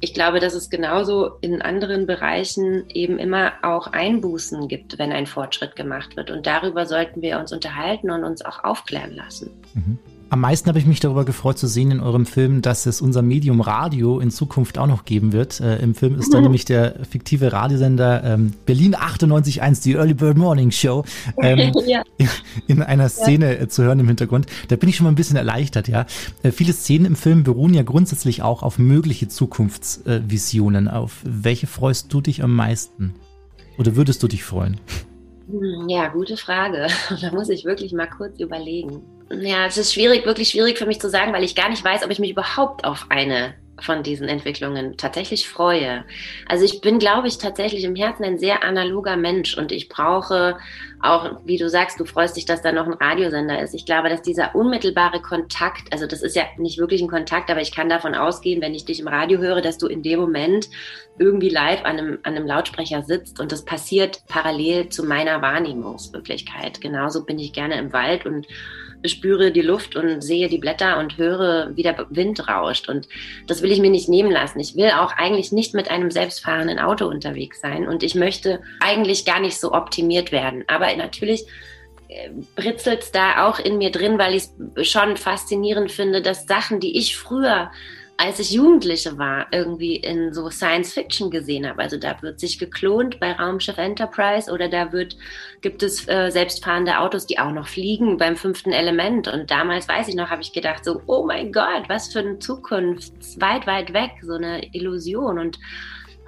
[0.00, 5.26] ich glaube, dass es genauso in anderen Bereichen eben immer auch Einbußen gibt, wenn ein
[5.26, 6.30] Fortschritt gemacht wird.
[6.30, 9.50] Und darüber sollten wir uns unterhalten und uns auch aufklären lassen.
[9.74, 9.98] Mhm.
[10.32, 13.20] Am meisten habe ich mich darüber gefreut zu sehen in eurem Film, dass es unser
[13.20, 15.58] Medium Radio in Zukunft auch noch geben wird.
[15.58, 20.38] Äh, Im Film ist dann nämlich der fiktive Radiosender ähm, Berlin 98.1, die Early Bird
[20.38, 21.04] Morning Show,
[21.42, 22.04] ähm, ja.
[22.68, 23.62] in einer Szene ja.
[23.62, 24.46] Äh, zu hören im Hintergrund.
[24.68, 26.06] Da bin ich schon mal ein bisschen erleichtert, ja.
[26.44, 30.86] Äh, viele Szenen im Film beruhen ja grundsätzlich auch auf mögliche Zukunftsvisionen.
[30.86, 33.14] Äh, auf welche freust du dich am meisten?
[33.78, 34.76] Oder würdest du dich freuen?
[35.50, 36.86] Hm, ja, gute Frage.
[37.20, 39.02] Da muss ich wirklich mal kurz überlegen.
[39.30, 42.04] Ja, es ist schwierig, wirklich schwierig für mich zu sagen, weil ich gar nicht weiß,
[42.04, 46.04] ob ich mich überhaupt auf eine von diesen Entwicklungen tatsächlich freue.
[46.46, 50.58] Also ich bin, glaube ich, tatsächlich im Herzen ein sehr analoger Mensch und ich brauche
[51.00, 53.74] auch, wie du sagst, du freust dich, dass da noch ein Radiosender ist.
[53.74, 57.62] Ich glaube, dass dieser unmittelbare Kontakt, also das ist ja nicht wirklich ein Kontakt, aber
[57.62, 60.68] ich kann davon ausgehen, wenn ich dich im Radio höre, dass du in dem Moment
[61.18, 66.80] irgendwie live an einem, an einem Lautsprecher sitzt und das passiert parallel zu meiner Wahrnehmungswirklichkeit.
[66.80, 68.46] Genauso bin ich gerne im Wald und
[69.06, 72.88] spüre die Luft und sehe die Blätter und höre, wie der Wind rauscht.
[72.88, 73.08] Und
[73.46, 74.60] das will ich mir nicht nehmen lassen.
[74.60, 77.88] Ich will auch eigentlich nicht mit einem selbstfahrenden Auto unterwegs sein.
[77.88, 80.64] Und ich möchte eigentlich gar nicht so optimiert werden.
[80.66, 81.44] Aber natürlich
[82.08, 86.46] äh, britzelt es da auch in mir drin, weil ich es schon faszinierend finde, dass
[86.46, 87.70] Sachen, die ich früher
[88.20, 91.80] als ich Jugendliche war, irgendwie in so Science Fiction gesehen habe.
[91.80, 95.16] Also da wird sich geklont bei Raumschiff Enterprise oder da wird,
[95.62, 99.26] gibt es äh, selbstfahrende Autos, die auch noch fliegen beim fünften Element.
[99.26, 102.38] Und damals, weiß ich noch, habe ich gedacht so, oh mein Gott, was für eine
[102.38, 105.38] Zukunft, weit, weit weg, so eine Illusion.
[105.38, 105.58] Und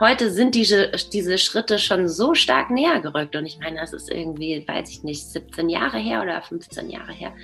[0.00, 3.36] heute sind diese, diese Schritte schon so stark näher gerückt.
[3.36, 7.12] Und ich meine, das ist irgendwie, weiß ich nicht, 17 Jahre her oder 15 Jahre
[7.12, 7.34] her.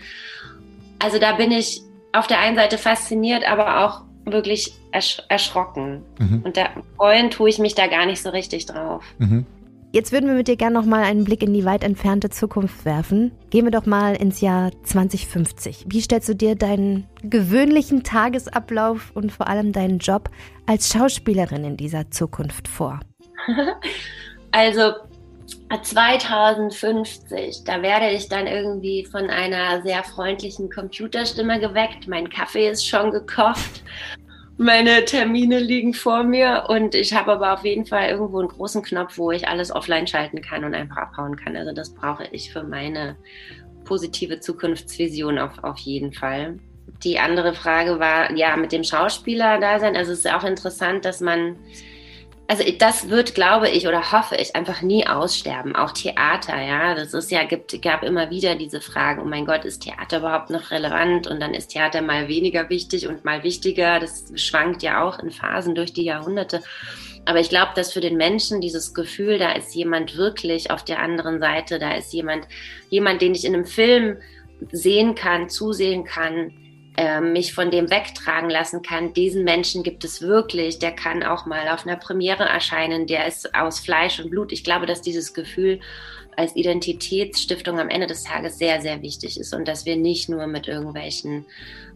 [1.00, 1.82] Also da bin ich
[2.14, 6.02] auf der einen Seite fasziniert, aber auch wirklich ersch erschrocken.
[6.18, 6.42] Mhm.
[6.44, 9.04] Und da freuen tue ich mich da gar nicht so richtig drauf.
[9.18, 9.46] Mhm.
[9.90, 12.84] Jetzt würden wir mit dir gerne noch mal einen Blick in die weit entfernte Zukunft
[12.84, 13.32] werfen.
[13.48, 15.86] Gehen wir doch mal ins Jahr 2050.
[15.88, 20.28] Wie stellst du dir deinen gewöhnlichen Tagesablauf und vor allem deinen Job
[20.66, 23.00] als Schauspielerin in dieser Zukunft vor?
[24.50, 24.94] Also
[25.76, 32.08] 2050, da werde ich dann irgendwie von einer sehr freundlichen Computerstimme geweckt.
[32.08, 33.82] Mein Kaffee ist schon gekocht.
[34.56, 38.82] Meine Termine liegen vor mir und ich habe aber auf jeden Fall irgendwo einen großen
[38.82, 41.54] Knopf, wo ich alles offline schalten kann und einfach abhauen kann.
[41.54, 43.16] Also das brauche ich für meine
[43.84, 46.58] positive Zukunftsvision auf, auf jeden Fall.
[47.04, 49.96] Die andere Frage war, ja, mit dem Schauspieler da sein.
[49.96, 51.56] Also es ist auch interessant, dass man
[52.50, 55.76] also das wird, glaube ich, oder hoffe ich, einfach nie aussterben.
[55.76, 56.94] Auch Theater, ja.
[56.94, 60.48] Das ist ja, gibt, gab immer wieder diese Fragen, oh mein Gott, ist Theater überhaupt
[60.48, 61.26] noch relevant?
[61.26, 64.00] Und dann ist Theater mal weniger wichtig und mal wichtiger.
[64.00, 66.62] Das schwankt ja auch in Phasen durch die Jahrhunderte.
[67.26, 71.00] Aber ich glaube, dass für den Menschen dieses Gefühl, da ist jemand wirklich auf der
[71.00, 72.48] anderen Seite, da ist jemand,
[72.88, 74.16] jemand, den ich in einem Film
[74.72, 76.54] sehen kann, zusehen kann,
[76.98, 79.12] äh, mich von dem wegtragen lassen kann.
[79.12, 80.80] Diesen Menschen gibt es wirklich.
[80.80, 83.06] Der kann auch mal auf einer Premiere erscheinen.
[83.06, 84.50] Der ist aus Fleisch und Blut.
[84.50, 85.78] Ich glaube, dass dieses Gefühl
[86.36, 90.48] als Identitätsstiftung am Ende des Tages sehr, sehr wichtig ist und dass wir nicht nur
[90.48, 91.46] mit irgendwelchen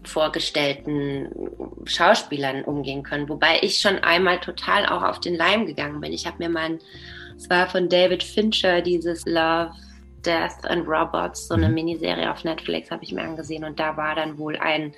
[0.04, 1.28] vorgestellten
[1.84, 3.28] Schauspielern umgehen können.
[3.28, 6.12] Wobei ich schon einmal total auch auf den Leim gegangen bin.
[6.12, 6.78] Ich habe mir mal,
[7.36, 9.72] es war von David Fincher, dieses Love
[10.24, 11.74] Death and Robots, so eine mhm.
[11.74, 13.64] Miniserie auf Netflix, habe ich mir angesehen.
[13.64, 14.94] Und da war dann wohl ein,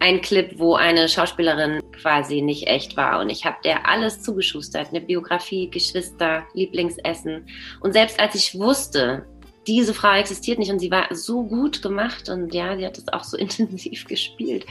[0.00, 3.20] ein Clip, wo eine Schauspielerin quasi nicht echt war.
[3.20, 4.88] Und ich habe der alles zugeschustert.
[4.88, 7.46] Eine Biografie, Geschwister, Lieblingsessen.
[7.80, 9.26] Und selbst als ich wusste,
[9.66, 13.08] diese Frau existiert nicht und sie war so gut gemacht und ja, sie hat es
[13.08, 14.66] auch so intensiv gespielt.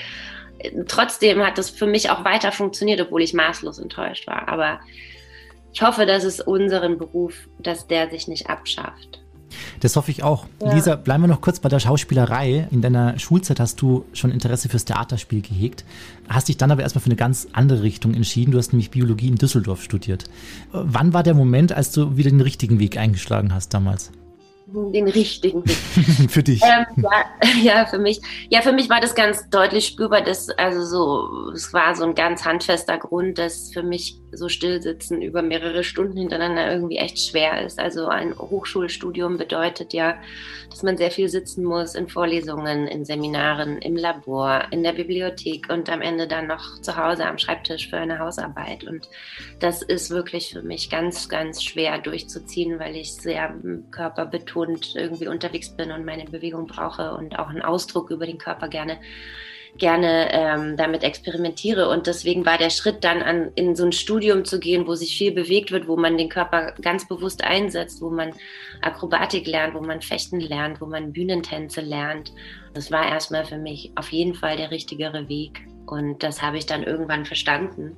[0.88, 4.48] Trotzdem hat das für mich auch weiter funktioniert, obwohl ich maßlos enttäuscht war.
[4.48, 4.80] Aber
[5.74, 9.23] ich hoffe, dass es unseren Beruf, dass der sich nicht abschafft.
[9.80, 10.46] Das hoffe ich auch.
[10.62, 10.74] Ja.
[10.74, 12.68] Lisa, bleiben wir noch kurz bei der Schauspielerei.
[12.72, 15.86] In deiner Schulzeit hast du schon Interesse fürs Theaterspiel gehegt,
[16.30, 18.52] hast dich dann aber erstmal für eine ganz andere Richtung entschieden.
[18.52, 20.26] Du hast nämlich Biologie in Düsseldorf studiert.
[20.72, 24.12] Wann war der Moment, als du wieder den richtigen Weg eingeschlagen hast damals?
[24.74, 25.76] den richtigen Weg.
[26.30, 26.62] für dich.
[26.64, 27.26] Ähm, ja,
[27.64, 28.22] ja, für mich.
[28.50, 32.16] Ja, für mich war das ganz deutlich spürbar, dass, also so, es war so ein
[32.16, 37.66] ganz handfester Grund, dass für mich so Stillsitzen über mehrere Stunden hintereinander irgendwie echt schwer
[37.66, 37.80] ist.
[37.80, 40.18] Also ein Hochschulstudium bedeutet ja,
[40.70, 45.70] dass man sehr viel sitzen muss in Vorlesungen, in Seminaren, im Labor, in der Bibliothek
[45.70, 48.84] und am Ende dann noch zu Hause am Schreibtisch für eine Hausarbeit.
[48.84, 49.08] Und
[49.60, 53.54] das ist wirklich für mich ganz, ganz schwer durchzuziehen, weil ich sehr
[53.92, 58.68] körperbetont irgendwie unterwegs bin und meine Bewegung brauche und auch einen Ausdruck über den Körper
[58.68, 58.98] gerne
[59.78, 61.90] gerne ähm, damit experimentiere.
[61.90, 65.18] Und deswegen war der Schritt dann an, in so ein Studium zu gehen, wo sich
[65.18, 68.34] viel bewegt wird, wo man den Körper ganz bewusst einsetzt, wo man
[68.82, 72.32] Akrobatik lernt, wo man Fechten lernt, wo man Bühnentänze lernt.
[72.74, 75.66] Das war erstmal für mich auf jeden Fall der richtigere Weg.
[75.86, 77.98] Und das habe ich dann irgendwann verstanden,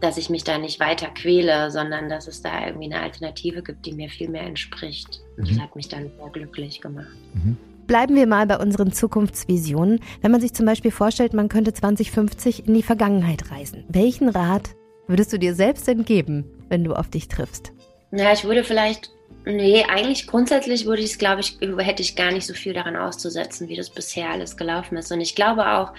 [0.00, 3.84] dass ich mich da nicht weiter quäle, sondern dass es da irgendwie eine Alternative gibt,
[3.86, 5.20] die mir viel mehr entspricht.
[5.36, 5.48] Mhm.
[5.48, 7.08] Das hat mich dann sehr glücklich gemacht.
[7.34, 7.56] Mhm.
[7.88, 10.00] Bleiben wir mal bei unseren Zukunftsvisionen.
[10.20, 13.84] Wenn man sich zum Beispiel vorstellt, man könnte 2050 in die Vergangenheit reisen.
[13.88, 17.72] Welchen Rat würdest du dir selbst denn geben, wenn du auf dich triffst?
[18.12, 19.10] Ja, ich würde vielleicht
[19.44, 22.96] Nee, eigentlich grundsätzlich würde ich es, glaube ich, hätte ich gar nicht so viel daran
[22.96, 25.10] auszusetzen, wie das bisher alles gelaufen ist.
[25.10, 25.94] Und ich glaube auch,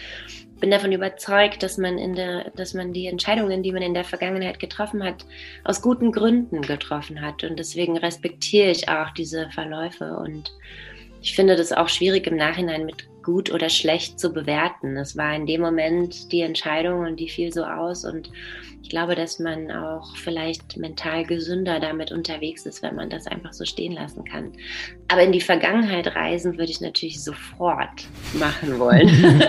[0.59, 4.03] bin davon überzeugt, dass man in der, dass man die Entscheidungen, die man in der
[4.03, 5.25] Vergangenheit getroffen hat,
[5.63, 7.43] aus guten Gründen getroffen hat.
[7.43, 10.51] Und deswegen respektiere ich auch diese Verläufe und
[11.21, 14.97] ich finde das auch schwierig im Nachhinein mit gut oder schlecht zu bewerten.
[14.97, 18.05] Es war in dem Moment die Entscheidung und die fiel so aus.
[18.05, 18.31] Und
[18.81, 23.53] ich glaube, dass man auch vielleicht mental gesünder damit unterwegs ist, wenn man das einfach
[23.53, 24.53] so stehen lassen kann.
[25.09, 29.09] Aber in die Vergangenheit reisen würde ich natürlich sofort machen wollen.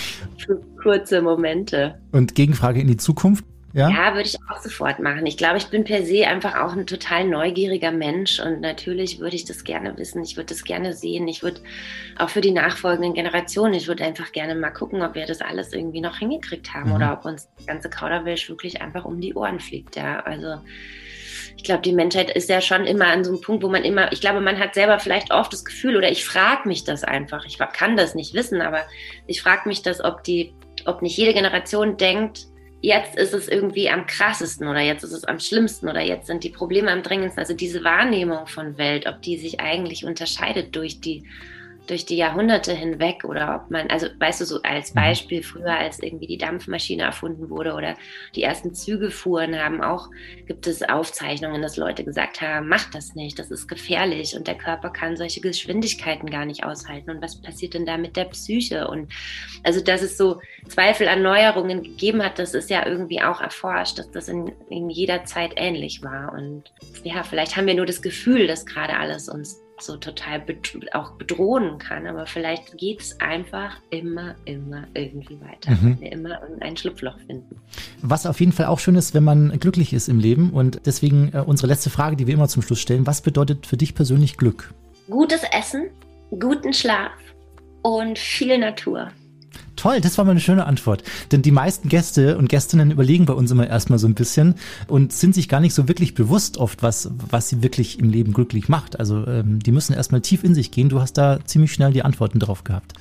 [0.38, 2.00] Für kurze Momente.
[2.12, 3.44] Und Gegenfrage in die Zukunft?
[3.72, 3.88] Ja?
[3.88, 5.24] ja, würde ich auch sofort machen.
[5.26, 9.36] Ich glaube, ich bin per se einfach auch ein total neugieriger Mensch und natürlich würde
[9.36, 10.22] ich das gerne wissen.
[10.24, 11.28] Ich würde das gerne sehen.
[11.28, 11.60] Ich würde
[12.18, 15.72] auch für die nachfolgenden Generationen, ich würde einfach gerne mal gucken, ob wir das alles
[15.72, 16.96] irgendwie noch hingekriegt haben mhm.
[16.96, 19.94] oder ob uns das ganze Kauderwelsch wirklich einfach um die Ohren fliegt.
[19.94, 20.56] Ja, also
[21.60, 24.10] ich glaube, die Menschheit ist ja schon immer an so einem Punkt, wo man immer,
[24.12, 27.44] ich glaube, man hat selber vielleicht oft das Gefühl oder ich frage mich das einfach.
[27.44, 28.80] Ich kann das nicht wissen, aber
[29.26, 30.54] ich frage mich das, ob die,
[30.86, 32.46] ob nicht jede Generation denkt,
[32.80, 36.44] jetzt ist es irgendwie am krassesten oder jetzt ist es am schlimmsten oder jetzt sind
[36.44, 37.40] die Probleme am drängendsten.
[37.40, 41.24] Also diese Wahrnehmung von Welt, ob die sich eigentlich unterscheidet durch die
[41.86, 45.00] durch die Jahrhunderte hinweg oder ob man, also weißt du, so als mhm.
[45.00, 47.96] Beispiel früher, als irgendwie die Dampfmaschine erfunden wurde oder
[48.34, 50.08] die ersten Züge fuhren, haben auch,
[50.46, 54.56] gibt es Aufzeichnungen, dass Leute gesagt haben, mach das nicht, das ist gefährlich und der
[54.56, 57.10] Körper kann solche Geschwindigkeiten gar nicht aushalten.
[57.10, 58.88] Und was passiert denn da mit der Psyche?
[58.88, 59.10] Und
[59.62, 63.98] also, dass es so Zweifel an Neuerungen gegeben hat, das ist ja irgendwie auch erforscht,
[63.98, 66.32] dass das in, in jeder Zeit ähnlich war.
[66.32, 70.42] Und ja, vielleicht haben wir nur das Gefühl, dass gerade alles uns so total
[70.92, 72.06] auch bedrohen kann.
[72.06, 75.72] Aber vielleicht geht es einfach immer, immer irgendwie weiter.
[75.72, 76.00] Mhm.
[76.00, 77.56] Wir immer ein Schlupfloch finden.
[78.02, 80.50] Was auf jeden Fall auch schön ist, wenn man glücklich ist im Leben.
[80.50, 83.06] Und deswegen äh, unsere letzte Frage, die wir immer zum Schluss stellen.
[83.06, 84.72] Was bedeutet für dich persönlich Glück?
[85.08, 85.90] Gutes Essen,
[86.30, 87.12] guten Schlaf
[87.82, 89.10] und viel Natur.
[89.76, 91.02] Toll, das war mal eine schöne Antwort.
[91.32, 94.54] Denn die meisten Gäste und Gästinnen überlegen bei uns immer erstmal so ein bisschen
[94.88, 98.32] und sind sich gar nicht so wirklich bewusst oft, was, was sie wirklich im Leben
[98.32, 98.98] glücklich macht.
[98.98, 100.88] Also ähm, die müssen erstmal tief in sich gehen.
[100.88, 102.92] Du hast da ziemlich schnell die Antworten drauf gehabt.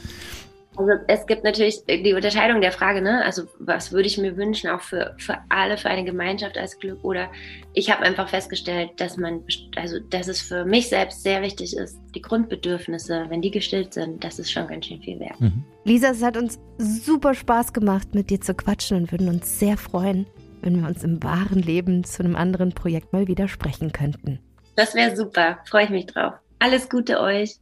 [0.80, 3.22] Also es gibt natürlich die Unterscheidung der Frage, ne?
[3.26, 7.04] Also was würde ich mir wünschen, auch für, für alle, für eine Gemeinschaft als Glück?
[7.04, 7.30] Oder
[7.74, 9.42] ich habe einfach festgestellt, dass man,
[9.76, 14.24] also dass es für mich selbst sehr wichtig ist, die Grundbedürfnisse, wenn die gestillt sind,
[14.24, 15.39] das ist schon ganz schön viel wert.
[15.42, 15.65] Mhm.
[15.84, 19.76] Lisa, es hat uns super Spaß gemacht, mit dir zu quatschen und würden uns sehr
[19.76, 20.28] freuen,
[20.62, 24.39] wenn wir uns im wahren Leben zu einem anderen Projekt mal wieder sprechen könnten.
[24.78, 26.36] Das wäre super, freue ich mich drauf.
[26.60, 27.58] Alles Gute euch.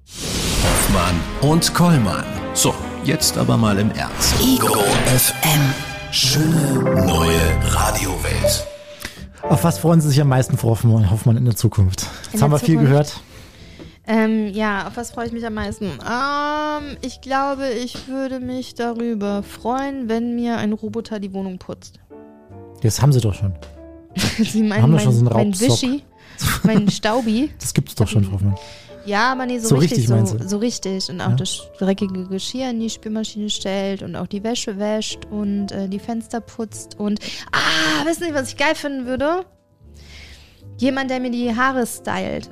[0.63, 2.25] Hoffmann und Kollmann.
[2.53, 4.35] So, jetzt aber mal im Ernst.
[4.41, 5.73] Ego FM.
[6.11, 7.39] Schöne neue
[7.73, 8.67] Radiowelt.
[9.43, 12.05] Auf was freuen Sie sich am meisten, Frau Hoffmann, Hoffmann in der Zukunft?
[12.23, 12.65] Jetzt in haben wir Zukunft.
[12.65, 13.19] viel gehört.
[14.07, 15.85] Ähm, ja, auf was freue ich mich am meisten?
[15.85, 21.99] Ähm, ich glaube, ich würde mich darüber freuen, wenn mir ein Roboter die Wohnung putzt.
[22.81, 23.53] Das haben sie doch schon.
[24.37, 26.03] sie meinen, haben mein, schon so einen mein Wischi,
[26.63, 27.51] mein Staubi.
[27.59, 28.55] Das gibt es doch schon, Frau Hoffmann.
[29.07, 31.09] Ja, aber nee, so, so richtig, richtig so, so, richtig.
[31.09, 31.35] Und auch ja.
[31.35, 35.99] das dreckige Geschirr in die Spülmaschine stellt und auch die Wäsche wäscht und äh, die
[35.99, 37.19] Fenster putzt und
[37.51, 39.45] ah, wissen Sie, was ich geil finden würde?
[40.77, 42.51] Jemand, der mir die Haare stylt.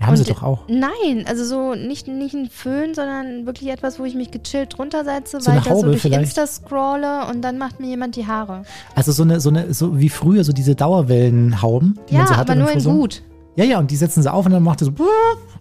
[0.00, 0.60] Haben und, sie doch auch.
[0.68, 5.04] Nein, also so nicht, nicht ein Föhn, sondern wirklich etwas, wo ich mich gechillt drunter
[5.04, 6.22] setze, so weiter so durch vielleicht?
[6.22, 8.62] Insta scrolle und dann macht mir jemand die Haare.
[8.94, 11.98] Also so eine, so eine, so wie früher, so diese Dauerwellenhauben.
[12.08, 13.22] Die ja, man so aber nur in gut.
[13.58, 14.92] Ja, ja, und die setzen sie auf und dann macht es so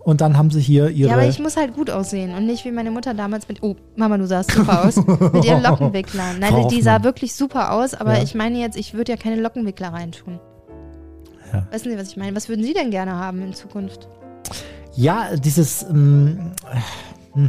[0.02, 1.10] und dann haben sie hier ihre.
[1.10, 3.64] Ja, aber ich muss halt gut aussehen und nicht wie meine Mutter damals mit.
[3.64, 4.98] Oh, Mama, du sahst super aus.
[4.98, 6.38] mit ihren Lockenwicklern.
[6.40, 8.24] Nein, Frau die sah wirklich super aus, aber ja.
[8.24, 10.40] ich meine jetzt, ich würde ja keine Lockenwickler reintun.
[11.52, 11.66] Ja.
[11.72, 12.36] Wissen Sie, was ich meine?
[12.36, 14.08] Was würden Sie denn gerne haben in Zukunft?
[14.94, 15.82] Ja, dieses.
[15.82, 16.52] Ähm,
[17.36, 17.48] äh,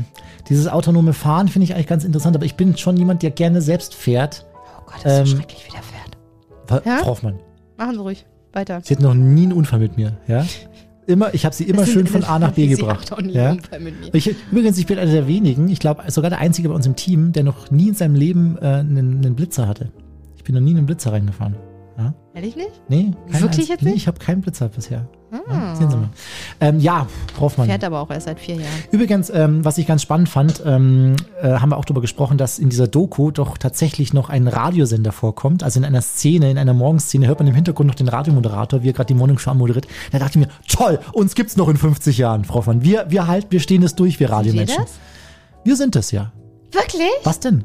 [0.49, 3.61] dieses autonome Fahren finde ich eigentlich ganz interessant, aber ich bin schon jemand, der gerne
[3.61, 4.47] selbst fährt.
[4.79, 6.87] Oh Gott, das ist ähm, so schrecklich, wie der fährt.
[6.87, 7.03] Ja?
[7.03, 7.39] Frau Hoffmann.
[7.77, 8.25] Machen Sie ruhig.
[8.53, 8.81] Weiter.
[8.83, 10.45] Sie hat noch nie einen Unfall mit mir, ja?
[11.07, 13.11] Immer, ich habe sie immer schön von A nach B gebracht.
[13.29, 13.57] Ja?
[14.13, 16.97] Ich, übrigens, ich bin einer der wenigen, ich glaube sogar der Einzige bei uns im
[16.97, 19.91] Team, der noch nie in seinem Leben äh, einen, einen Blitzer hatte.
[20.37, 21.57] Ich bin noch nie in einen Blitzer reingefahren.
[21.99, 22.15] Ja?
[22.33, 22.71] Ehrlich nicht?
[22.89, 24.03] Nee, Wirklich jetzt Nee, nicht?
[24.03, 25.09] ich habe keinen Blitzer bisher.
[25.33, 25.39] Ah.
[25.51, 26.09] Ja, sehen Sie mal.
[26.61, 27.07] Ähm, ja,
[27.41, 27.67] Hoffmann.
[27.67, 28.69] Fährt aber auch erst seit vier Jahren.
[28.93, 32.59] Übrigens, ähm, was ich ganz spannend fand, ähm, äh, haben wir auch darüber gesprochen, dass
[32.61, 35.65] in dieser Doku doch tatsächlich noch ein Radiosender vorkommt.
[35.65, 38.91] Also in einer Szene, in einer Morgenszene hört man im Hintergrund noch den Radiomoderator, wie
[38.91, 39.89] er gerade die Morning Show moderiert.
[40.13, 42.83] Da dachte ich mir, toll, uns gibt's noch in 50 Jahren, Frau Hoffmann.
[42.83, 44.79] Wir, wir halten, wir stehen es durch, wir Radiomenschen.
[44.83, 44.93] das?
[45.65, 46.33] Wir sind es ja.
[46.71, 47.03] Wirklich?
[47.25, 47.65] Was denn?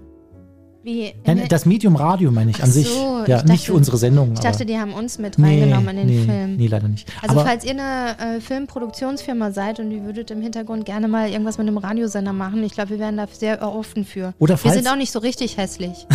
[0.84, 1.13] Wie?
[1.26, 2.88] Nein, das Medium Radio meine ich an Ach sich.
[2.89, 4.34] so, ja, nicht dachte- für unsere Sendung.
[4.34, 6.56] Ich dachte, aber die haben uns mit reingenommen in den nee, Film.
[6.58, 7.08] Nee, leider nicht.
[7.22, 11.30] Also aber, falls ihr eine äh, Filmproduktionsfirma seid und ihr würdet im Hintergrund gerne mal
[11.30, 14.34] irgendwas mit einem Radiosender machen, ich glaube, wir wären da sehr offen für.
[14.39, 16.06] Oder wir falls- sind auch nicht so richtig hässlich.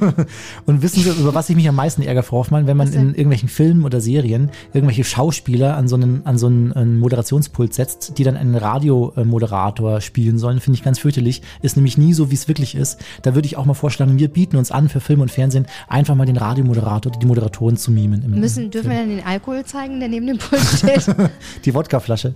[0.66, 3.08] Und wissen Sie, über was ich mich am meisten ärgere, Frau Hoffmann, wenn man in
[3.10, 8.16] irgendwelchen Filmen oder Serien irgendwelche Schauspieler an so einen, an so einen, einen Moderationspult setzt,
[8.18, 11.42] die dann einen Radiomoderator spielen sollen, finde ich ganz fürchterlich.
[11.62, 12.98] Ist nämlich nie so, wie es wirklich ist.
[13.22, 16.14] Da würde ich auch mal vorschlagen, wir bieten uns an für Film und Fernsehen, einfach
[16.14, 18.22] mal den Radiomoderator oder die Moderatoren zu mimen.
[18.22, 21.06] Im, Müssen, dürfen wir dann den Alkohol zeigen, der neben dem Pult steht?
[21.64, 22.34] Die Wodkaflasche.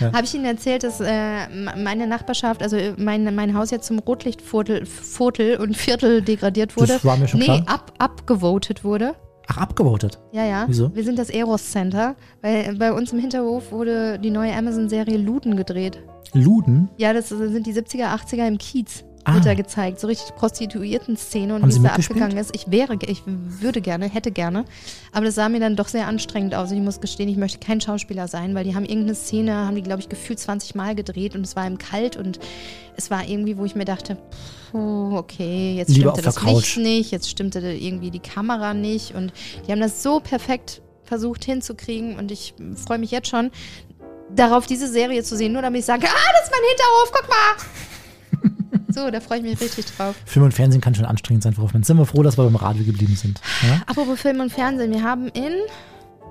[0.00, 0.12] Ja.
[0.12, 3.98] Habe ich Ihnen erzählt, dass äh, meine Nachbarschaft, also äh, mein, mein Haus jetzt zum
[4.00, 6.94] Rotlichtviertel Viertel und Viertel degradiert wurde?
[6.94, 7.62] Das war mir schon nee, klar.
[7.66, 9.14] ab, abgevotet wurde.
[9.48, 10.18] Ach, abgevotet.
[10.32, 10.64] Ja, ja.
[10.66, 10.94] Wieso?
[10.94, 15.56] Wir sind das Eros Center, weil bei uns im Hinterhof wurde die neue Amazon-Serie Luden
[15.56, 16.02] gedreht.
[16.32, 16.88] Luden.
[16.96, 19.04] Ja, das sind die 70er, 80er im Kiez.
[19.26, 19.34] Ah.
[19.34, 19.98] Wird da gezeigt.
[19.98, 22.54] So richtig Prostituierten-Szene und Haben wie es da abgegangen ist.
[22.54, 24.64] Ich wäre, ich würde gerne, hätte gerne.
[25.10, 26.70] Aber das sah mir dann doch sehr anstrengend aus.
[26.70, 29.74] Und ich muss gestehen, ich möchte kein Schauspieler sein, weil die haben irgendeine Szene, haben
[29.74, 32.38] die, glaube ich, gefühlt 20 Mal gedreht und es war im Kalt und
[32.96, 34.16] es war irgendwie, wo ich mir dachte,
[34.70, 39.32] puh, okay, jetzt Lieber stimmte das Licht nicht, jetzt stimmte irgendwie die Kamera nicht und
[39.66, 43.50] die haben das so perfekt versucht hinzukriegen und ich freue mich jetzt schon
[44.30, 47.28] darauf, diese Serie zu sehen, nur damit ich sage, ah, das ist mein Hinterhof, guck
[47.28, 47.95] mal.
[48.96, 50.14] So, da freue ich mich richtig drauf.
[50.24, 51.82] Film und Fernsehen kann schon anstrengend sein, Frau Hoffmann.
[51.82, 53.38] Sind wir froh, dass wir beim Radio geblieben sind.
[53.62, 53.82] Ja?
[53.86, 55.52] Apropos Film und Fernsehen, wir haben in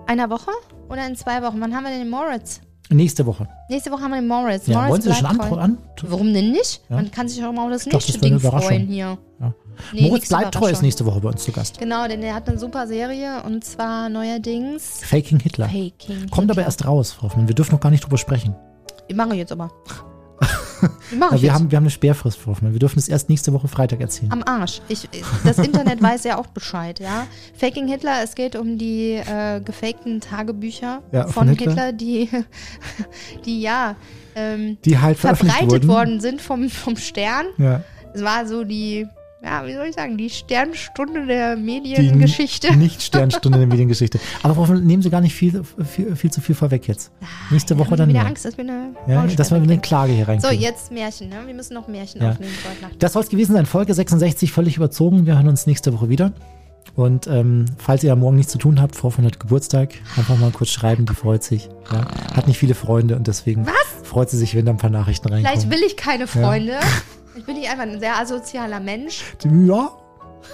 [0.08, 0.50] einer Woche
[0.90, 2.62] oder in zwei Wochen, wann haben wir denn den Moritz?
[2.90, 3.48] Nächste Woche.
[3.70, 4.66] Nächste Woche haben wir den Moritz.
[4.66, 5.60] Ja, Moritz wollen Sie das schon an?
[5.60, 5.78] an?
[6.02, 6.82] Warum denn nicht?
[6.90, 6.96] Ja.
[6.96, 8.88] Man kann sich auch mal auf das Ich dachte, nächste das wäre eine Ding freuen
[8.88, 9.18] hier.
[9.40, 9.54] Ja.
[9.94, 11.78] Nee, Moritz bleibt treu ist nächste Woche bei uns zu Gast.
[11.78, 15.66] Genau, denn er hat eine super Serie und zwar neuerdings Faking Hitler.
[15.68, 16.30] Faking.
[16.32, 16.66] Kommt aber Hitler.
[16.66, 17.48] erst raus, Frau Hoffmann.
[17.48, 18.56] Wir dürfen noch gar nicht drüber sprechen.
[19.08, 19.72] Ich mache jetzt aber.
[21.12, 21.54] Ich mache Weil wir, jetzt.
[21.56, 22.72] haben, wir haben eine Sperrfrist, Hoffmann.
[22.74, 24.32] Wir dürfen es erst nächste Woche Freitag erzählen.
[24.32, 24.82] Am Arsch.
[24.88, 25.08] Ich,
[25.44, 27.28] das Internet weiß ja auch Bescheid, ja.
[27.58, 31.70] Faking Hitler, es geht um die äh, gefakten Tagebücher Ja, von, von Hitler.
[31.72, 31.92] Hitler.
[31.94, 32.30] die,
[33.46, 33.96] die ja
[34.36, 35.88] ähm, Die halt verbreitet wurden.
[35.88, 37.46] worden sind vom, vom Stern.
[37.58, 37.84] Ja.
[38.14, 39.08] Es war so die,
[39.46, 42.76] ja, wie soll ich sagen, die Sternstunde der Die Mediengeschichte.
[42.76, 44.20] Nicht Sternstunde der Mediengeschichte.
[44.44, 47.12] Aber Frau nehmen Sie gar nicht viel, viel, viel zu viel vorweg jetzt.
[47.52, 48.28] Nächste Woche Ich dann habe wieder mehr.
[48.30, 49.78] Angst, dass wir eine Ja, dass wir eine.
[49.78, 50.60] Klage hier So, reinkriegen.
[50.62, 51.36] jetzt Märchen, ne?
[51.46, 52.32] Wir müssen noch Märchen Ja.
[52.32, 52.52] aufnehmen.
[53.00, 53.66] Das soll es gewesen sein.
[53.66, 55.26] Folge 66, völlig überzogen.
[55.26, 56.34] Wir hören uns nächste Woche wieder.
[56.96, 60.38] Und ähm, falls ihr am morgen nichts zu tun habt, Frau Hoffmann hat Geburtstag, einfach
[60.38, 61.70] mal kurz schreiben, die freut sich.
[61.92, 62.08] Ja.
[62.34, 63.68] Hat nicht viele Freunde und deswegen
[64.04, 65.60] freut sie sich, wenn da ein paar Nachrichten reinkommen.
[65.60, 66.80] Vielleicht will ich keine Freunde.
[67.36, 69.22] Ich bin nicht einfach ein sehr asozialer Mensch.
[69.44, 69.92] Ja,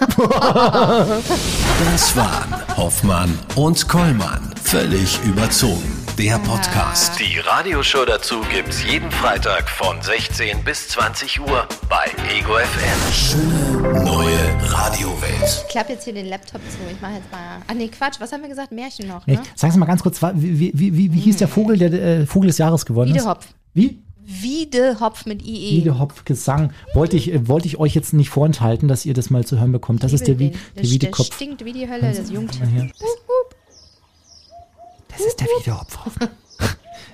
[1.84, 4.54] Das waren Hoffmann und Kollmann.
[4.62, 6.01] Völlig überzogen.
[6.18, 7.18] Der Podcast.
[7.18, 12.04] Die Radioshow dazu gibt's jeden Freitag von 16 bis 20 Uhr bei
[12.36, 13.12] Ego FM.
[13.12, 14.38] Schöne neue
[14.70, 15.64] Radiowelt.
[15.66, 16.78] Ich klappe jetzt hier den Laptop zu.
[16.92, 17.40] Ich mache jetzt mal.
[17.66, 18.16] Ah, nee, Quatsch.
[18.20, 18.72] Was haben wir gesagt?
[18.72, 19.40] Märchen noch, ne?
[19.56, 22.48] sagen Sie mal ganz kurz, wie, wie, wie, wie hieß der Vogel, der äh, Vogel
[22.48, 23.16] des Jahres geworden ist?
[23.22, 23.46] Wiedehopf.
[23.74, 23.98] Wie?
[24.24, 25.78] Wiedehopf mit IE.
[25.80, 26.72] Wiedehopf Gesang.
[26.94, 29.72] Wollte ich, äh, wollte ich euch jetzt nicht vorenthalten, dass ihr das mal zu hören
[29.72, 30.04] bekommt.
[30.04, 31.28] Das ist der, Wie- Den- der der Wiedekopf.
[31.28, 32.58] Der stinkt wie die Hölle, das jungt.
[35.16, 35.98] Das ist der Wiedehopf.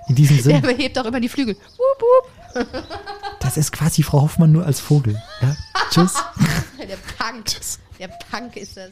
[0.08, 1.54] In diesem Der Sinne, behebt auch immer die Flügel.
[1.56, 2.66] Wup, wup.
[3.40, 5.20] das ist quasi Frau Hoffmann nur als Vogel.
[5.42, 5.56] Ja?
[5.90, 6.14] Tschüss.
[6.78, 7.46] Der Punk.
[7.98, 8.90] Der Punk ist das.